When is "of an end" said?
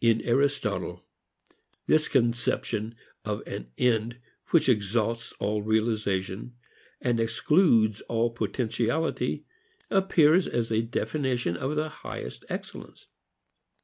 3.24-4.18